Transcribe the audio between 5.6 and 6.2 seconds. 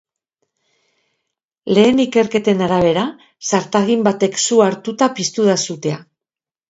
sutea.